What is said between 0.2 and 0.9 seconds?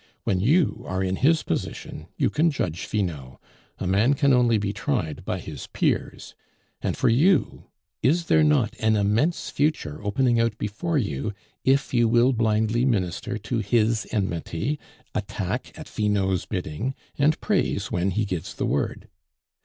When you